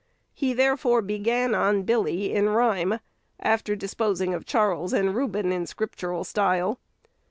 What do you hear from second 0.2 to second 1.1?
He therefore